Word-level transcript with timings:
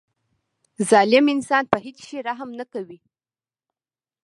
ظالم 0.89 1.25
انسان 1.35 1.63
په 1.71 1.77
هیڅ 1.85 1.97
شي 2.07 2.17
رحم 2.27 2.49
نه 2.59 2.65
کوي. 2.73 2.99